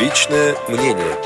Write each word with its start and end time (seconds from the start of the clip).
Личное 0.00 0.54
мнение. 0.68 1.16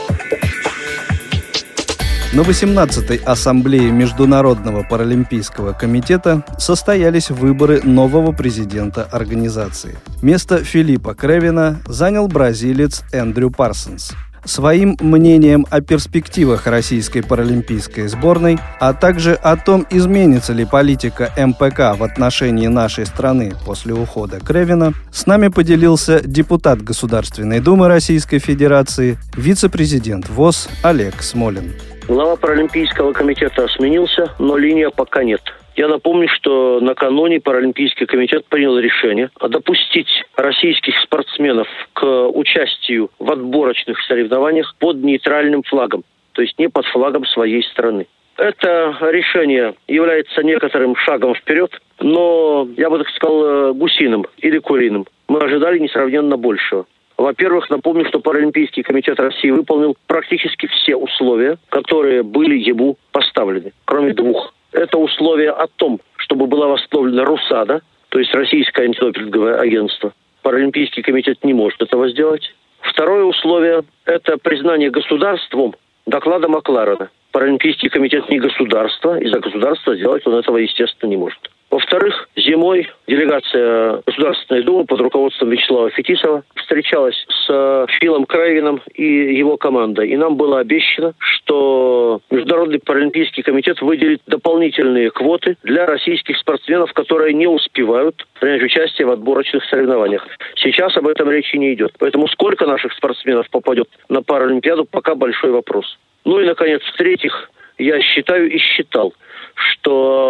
На 2.32 2.42
18-й 2.42 3.16
Ассамблее 3.24 3.90
Международного 3.90 4.84
паралимпийского 4.84 5.72
комитета 5.72 6.44
состоялись 6.58 7.30
выборы 7.30 7.82
нового 7.82 8.30
президента 8.30 9.02
организации. 9.02 9.98
Место 10.22 10.62
Филиппа 10.62 11.14
Кревина 11.14 11.80
занял 11.86 12.28
бразилец 12.28 13.02
Эндрю 13.12 13.50
Парсонс 13.50 14.12
своим 14.44 14.96
мнением 15.00 15.66
о 15.70 15.80
перспективах 15.80 16.66
российской 16.66 17.22
паралимпийской 17.22 18.08
сборной, 18.08 18.58
а 18.78 18.92
также 18.92 19.34
о 19.34 19.56
том, 19.56 19.86
изменится 19.90 20.52
ли 20.52 20.64
политика 20.64 21.32
МПК 21.36 21.96
в 21.98 22.02
отношении 22.02 22.66
нашей 22.66 23.06
страны 23.06 23.52
после 23.64 23.94
ухода 23.94 24.40
Кревина, 24.40 24.92
с 25.12 25.26
нами 25.26 25.48
поделился 25.48 26.20
депутат 26.20 26.82
Государственной 26.82 27.60
Думы 27.60 27.88
Российской 27.88 28.38
Федерации, 28.38 29.18
вице-президент 29.36 30.28
ВОЗ 30.28 30.68
Олег 30.82 31.22
Смолин. 31.22 31.74
Глава 32.08 32.36
Паралимпийского 32.36 33.12
комитета 33.12 33.68
сменился, 33.68 34.32
но 34.38 34.56
линия 34.56 34.90
пока 34.90 35.22
нет. 35.22 35.40
Я 35.80 35.88
напомню, 35.88 36.28
что 36.28 36.78
накануне 36.82 37.40
Паралимпийский 37.40 38.04
комитет 38.04 38.44
принял 38.44 38.78
решение 38.78 39.30
допустить 39.40 40.10
российских 40.36 40.92
спортсменов 40.98 41.68
к 41.94 42.28
участию 42.28 43.08
в 43.18 43.32
отборочных 43.32 43.98
соревнованиях 44.02 44.74
под 44.78 45.02
нейтральным 45.02 45.62
флагом, 45.62 46.04
то 46.32 46.42
есть 46.42 46.58
не 46.58 46.68
под 46.68 46.84
флагом 46.84 47.24
своей 47.24 47.62
страны. 47.62 48.06
Это 48.36 48.94
решение 49.10 49.72
является 49.88 50.42
некоторым 50.42 50.96
шагом 50.96 51.34
вперед, 51.34 51.70
но 51.98 52.68
я 52.76 52.90
бы 52.90 52.98
так 52.98 53.08
сказал 53.14 53.72
гусиным 53.72 54.26
или 54.36 54.58
куриным. 54.58 55.06
Мы 55.28 55.40
ожидали 55.40 55.78
несравненно 55.78 56.36
большего. 56.36 56.84
Во-первых, 57.16 57.70
напомню, 57.70 58.04
что 58.04 58.20
Паралимпийский 58.20 58.82
комитет 58.82 59.18
России 59.18 59.48
выполнил 59.48 59.96
практически 60.06 60.66
все 60.66 60.94
условия, 60.94 61.56
которые 61.70 62.22
были 62.22 62.58
ему 62.58 62.98
поставлены, 63.12 63.72
кроме 63.86 64.12
двух 64.12 64.52
это 64.90 64.98
условие 64.98 65.50
о 65.50 65.68
том, 65.68 66.00
чтобы 66.16 66.46
была 66.46 66.66
восстановлена 66.66 67.24
РУСАДА, 67.24 67.80
то 68.08 68.18
есть 68.18 68.34
Российское 68.34 68.86
антидопинговое 68.86 69.56
агентство. 69.58 70.12
Паралимпийский 70.42 71.02
комитет 71.02 71.44
не 71.44 71.54
может 71.54 71.80
этого 71.80 72.10
сделать. 72.10 72.52
Второе 72.80 73.24
условие– 73.24 73.84
это 74.04 74.36
признание 74.38 74.90
государством 74.90 75.76
доклада 76.06 76.48
Макларена. 76.48 77.10
Паралимпийский 77.30 77.88
комитет 77.88 78.28
не 78.30 78.40
государство, 78.40 79.16
и 79.16 79.28
за 79.28 79.38
государство 79.38 79.94
сделать 79.94 80.26
он 80.26 80.34
этого, 80.34 80.56
естественно, 80.56 81.08
не 81.08 81.16
может. 81.16 81.38
Во-вторых, 81.70 82.28
зимой 82.36 82.88
делегация 83.06 84.02
Государственной 84.04 84.62
Думы 84.62 84.86
под 84.86 85.00
руководством 85.00 85.50
Вячеслава 85.50 85.90
Фетисова 85.90 86.42
встречалась 86.56 87.14
с 87.28 87.86
Филом 88.00 88.26
Крайвином 88.26 88.82
и 88.92 89.04
его 89.04 89.56
командой. 89.56 90.08
И 90.08 90.16
нам 90.16 90.36
было 90.36 90.58
обещано, 90.58 91.14
что 91.18 92.20
Международный 92.30 92.80
паралимпийский 92.80 93.44
комитет 93.44 93.80
выделит 93.82 94.20
дополнительные 94.26 95.12
квоты 95.12 95.56
для 95.62 95.86
российских 95.86 96.38
спортсменов, 96.38 96.92
которые 96.92 97.34
не 97.34 97.46
успевают 97.46 98.26
принять 98.40 98.62
участие 98.62 99.06
в 99.06 99.10
отборочных 99.10 99.64
соревнованиях. 99.66 100.26
Сейчас 100.56 100.96
об 100.96 101.06
этом 101.06 101.30
речи 101.30 101.56
не 101.56 101.74
идет. 101.74 101.92
Поэтому 102.00 102.26
сколько 102.28 102.66
наших 102.66 102.92
спортсменов 102.94 103.48
попадет 103.48 103.88
на 104.08 104.22
Паралимпиаду, 104.22 104.86
пока 104.86 105.14
большой 105.14 105.52
вопрос. 105.52 105.98
Ну 106.24 106.40
и, 106.40 106.46
наконец, 106.46 106.82
в-третьих, 106.82 107.50
я 107.78 108.00
считаю 108.00 108.50
и 108.50 108.58
считал, 108.58 109.14
что 109.54 109.92
э, 109.92 110.29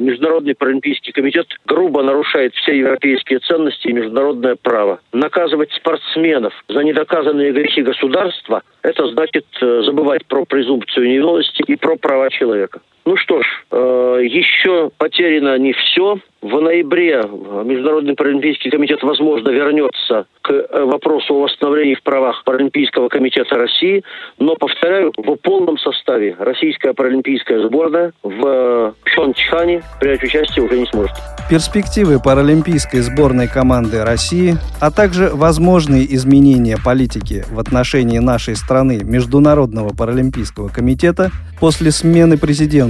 Международный 0.00 0.54
паралимпийский 0.54 1.12
комитет 1.12 1.46
грубо 1.66 2.02
нарушает 2.02 2.54
все 2.54 2.78
европейские 2.78 3.38
ценности 3.40 3.88
и 3.88 3.92
международное 3.92 4.56
право. 4.56 5.00
Наказывать 5.12 5.72
спортсменов 5.72 6.52
за 6.68 6.82
недоказанные 6.82 7.52
грехи 7.52 7.82
государства– 7.82 8.62
это 8.82 9.06
значит 9.08 9.46
э, 9.60 9.82
забывать 9.82 10.26
про 10.26 10.44
презумпцию 10.44 11.08
невиновности 11.08 11.62
и 11.66 11.76
про 11.76 11.96
права 11.96 12.30
человека. 12.30 12.80
Ну 13.04 13.16
что 13.16 13.42
ж, 13.42 13.46
э, 13.70 14.20
еще 14.24 14.90
потеряно 14.98 15.58
не 15.58 15.72
все. 15.72 16.18
В 16.40 16.60
ноябре 16.60 17.22
Международный 17.64 18.14
паралимпийский 18.14 18.70
комитет, 18.70 19.02
возможно, 19.02 19.48
вернется 19.48 20.26
к 20.42 20.50
э, 20.50 20.84
вопросу 20.84 21.34
о 21.34 21.42
восстановлении 21.42 21.94
в 21.94 22.02
правах 22.02 22.44
Паралимпийского 22.44 23.08
комитета 23.08 23.56
России, 23.56 24.04
но, 24.38 24.54
повторяю, 24.54 25.12
в 25.16 25.36
полном 25.36 25.78
составе 25.78 26.36
российская 26.38 26.94
паралимпийская 26.94 27.66
сборная 27.66 28.12
в 28.22 28.94
Пхенчхане 29.04 29.82
принять 30.00 30.22
участие 30.22 30.64
уже 30.64 30.78
не 30.78 30.86
сможет. 30.86 31.16
Перспективы 31.50 32.20
паралимпийской 32.22 33.00
сборной 33.00 33.48
команды 33.48 34.04
России, 34.04 34.54
а 34.80 34.90
также 34.90 35.30
возможные 35.32 36.04
изменения 36.14 36.76
политики 36.82 37.44
в 37.50 37.58
отношении 37.58 38.18
нашей 38.18 38.54
страны 38.54 39.00
Международного 39.02 39.96
паралимпийского 39.96 40.68
комитета 40.68 41.30
после 41.58 41.90
смены 41.90 42.38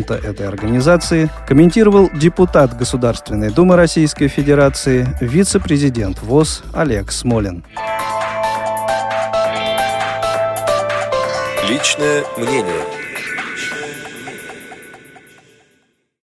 президента 0.02 0.14
этой 0.14 0.46
организации 0.46 1.30
комментировал 1.46 2.10
депутат 2.14 2.76
Государственной 2.76 3.50
Думы 3.50 3.76
Российской 3.76 4.28
Федерации, 4.28 5.06
вице-президент 5.20 6.22
ВОЗ 6.22 6.62
Олег 6.72 7.10
Смолин. 7.10 7.64
Личное 11.68 12.24
мнение. 12.36 13.07